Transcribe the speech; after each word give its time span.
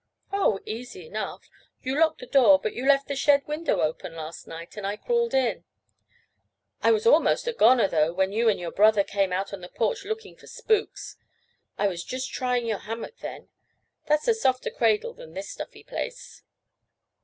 "Oh, 0.33 0.59
easy 0.65 1.05
enough. 1.05 1.47
You 1.83 1.99
locked 1.99 2.21
the 2.21 2.25
door, 2.25 2.57
but 2.59 2.73
you 2.73 2.87
left 2.87 3.07
the 3.07 3.15
shed 3.15 3.45
window 3.45 3.81
open 3.81 4.15
last 4.15 4.47
night, 4.47 4.75
and 4.75 4.87
I 4.87 4.97
crawled 4.97 5.35
in. 5.35 5.63
I 6.81 6.89
was 6.89 7.05
almost 7.05 7.47
a 7.47 7.53
goner, 7.53 7.87
though, 7.87 8.11
when 8.11 8.31
you 8.31 8.49
and 8.49 8.59
your 8.59 8.71
brother 8.71 9.03
came 9.03 9.31
out 9.31 9.53
on 9.53 9.61
the 9.61 9.69
porch 9.69 10.03
looking 10.03 10.35
for 10.35 10.47
spooks. 10.47 11.17
I 11.77 11.87
was 11.87 12.03
just 12.03 12.33
trying 12.33 12.65
your 12.65 12.79
hammock 12.79 13.19
then. 13.19 13.49
That's 14.07 14.27
a 14.27 14.33
softer 14.33 14.71
cradle 14.71 15.13
than 15.13 15.33
this 15.35 15.51
stuffy 15.51 15.83
place." 15.83 16.41